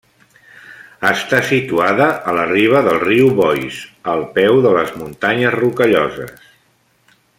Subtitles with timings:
[1.09, 3.85] Està situada a la riba del riu Boise,
[4.15, 6.51] al peu de les Muntanyes Rocalloses.